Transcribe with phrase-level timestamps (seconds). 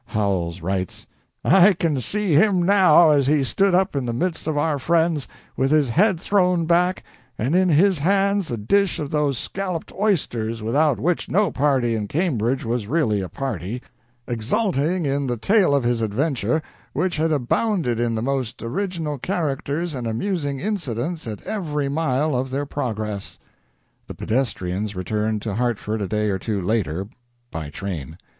[0.05, 1.05] Howells writes:
[1.45, 5.27] "I can see him now as he stood up in the midst of our friends,
[5.55, 7.03] with his head thrown back,
[7.37, 12.07] and in his hands a dish of those scalloped oysters without which no party in
[12.07, 13.79] Cambridge was really a party,
[14.27, 16.63] exulting in the tale of his adventure,
[16.93, 22.49] which had abounded in the most original characters and amusing incidents at every mile of
[22.49, 23.37] their progress."
[24.07, 27.05] The pedestrians returned to Hartford a day or two later
[27.51, 28.17] by train.